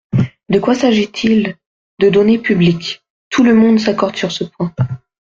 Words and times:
De 0.49 0.57
quoi 0.57 0.73
s’agit-il? 0.73 1.57
De 1.99 2.09
données 2.09 2.39
publiques– 2.39 3.03
tout 3.29 3.43
le 3.43 3.53
monde 3.53 3.79
s’accorde 3.79 4.15
sur 4.15 4.31
ce 4.31 4.43
point. 4.43 4.73